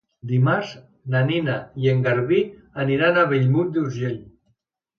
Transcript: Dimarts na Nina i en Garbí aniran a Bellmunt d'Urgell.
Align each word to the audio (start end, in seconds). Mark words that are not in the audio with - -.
Dimarts 0.29 0.71
na 1.15 1.21
Nina 1.27 1.59
i 1.85 1.91
en 1.93 2.01
Garbí 2.09 2.41
aniran 2.87 3.19
a 3.19 3.29
Bellmunt 3.35 3.73
d'Urgell. 3.79 4.21